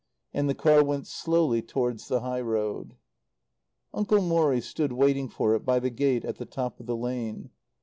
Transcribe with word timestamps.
And 0.33 0.49
the 0.49 0.55
car 0.55 0.83
went 0.83 1.05
slowly 1.05 1.61
towards 1.61 2.07
the 2.07 2.21
high 2.21 2.41
road. 2.41 2.95
Uncle 3.93 4.17
Morrie 4.23 4.59
stood 4.63 4.91
waiting 4.91 5.29
for 5.29 5.53
it 5.53 5.63
by 5.63 5.77
the 5.77 5.91
gate 5.91 6.25
at 6.25 6.37
the 6.37 6.45
top 6.47 6.79
of 6.79 6.87
the 6.87 6.97
lane. 6.97 7.51